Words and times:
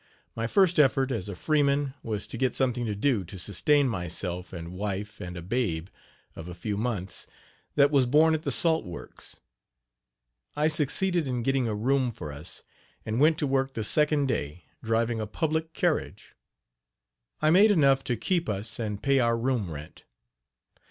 My 0.35 0.47
first 0.47 0.79
effort 0.79 1.11
as 1.11 1.29
a 1.29 1.35
freeman 1.35 1.93
was 2.01 2.25
to 2.25 2.35
get 2.39 2.55
something 2.55 2.87
to 2.87 2.95
do 2.95 3.23
to 3.25 3.37
sustain 3.37 3.87
myself 3.87 4.51
and 4.51 4.73
wife 4.73 5.21
and 5.21 5.37
a 5.37 5.43
babe 5.43 5.89
of 6.35 6.47
a 6.47 6.55
few 6.55 6.75
months, 6.75 7.27
that 7.75 7.91
was 7.91 8.07
born 8.07 8.33
at 8.33 8.41
the 8.41 8.51
salt 8.51 8.83
works. 8.83 9.39
I 10.55 10.69
succeeded 10.69 11.27
in 11.27 11.43
getting 11.43 11.67
a 11.67 11.75
room 11.75 12.09
for 12.11 12.31
us, 12.33 12.63
and 13.05 13.19
went 13.19 13.37
to 13.37 13.45
work 13.45 13.75
the 13.75 13.83
second 13.83 14.25
day 14.25 14.63
driving 14.83 15.19
a 15.21 15.27
public 15.27 15.71
carriage. 15.73 16.33
I 17.39 17.51
made 17.51 17.69
enough 17.69 18.03
to 18.05 18.17
keep 18.17 18.49
us 18.49 18.79
and 18.79 19.03
pay 19.03 19.19
our 19.19 19.37
room 19.37 19.69
rent. 19.69 20.03